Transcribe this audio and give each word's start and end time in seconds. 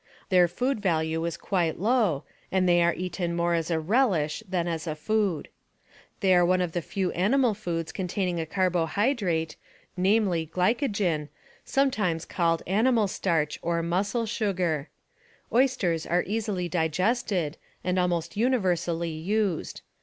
Their 0.29 0.47
food 0.47 0.79
value 0.79 1.23
is 1.25 1.37
quite 1.37 1.77
low, 1.77 2.23
and 2.51 2.67
they 2.67 2.81
are 2.81 2.95
eaten 2.95 3.35
more 3.35 3.53
as 3.53 3.69
a 3.69 3.79
relish 3.79 4.41
than 4.49 4.67
as 4.67 4.87
a 4.87 4.95
food. 4.95 5.47
They 6.21 6.33
are 6.33 6.43
one 6.43 6.59
of 6.59 6.71
the 6.71 6.81
few 6.81 7.11
animal 7.11 7.53
foods 7.53 7.91
containing 7.91 8.39
a 8.39 8.47
carbohydrate, 8.47 9.57
namely, 9.95 10.49
glycogen, 10.51 11.29
some 11.65 11.91
times 11.91 12.25
called 12.25 12.63
animal 12.65 13.07
starch 13.07 13.59
or 13.61 13.83
muscle 13.83 14.25
sugar. 14.25 14.89
Oysters 15.53 16.07
are 16.07 16.23
easily 16.25 16.67
digested, 16.67 17.57
and 17.83 17.99
almost 17.99 18.35
universally 18.35 19.11
used. 19.11 19.81